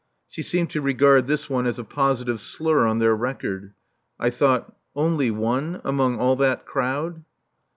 She 0.27 0.41
seemed 0.41 0.71
to 0.71 0.81
regard 0.81 1.27
this 1.27 1.47
one 1.47 1.67
as 1.67 1.77
a 1.77 1.83
positive 1.83 2.41
slur 2.41 2.87
on 2.87 2.97
their 2.97 3.15
record. 3.15 3.75
I 4.19 4.31
thought: 4.31 4.75
"Only 4.95 5.29
one 5.29 5.79
among 5.83 6.17
all 6.17 6.35
that 6.37 6.65
crowd!" 6.65 7.23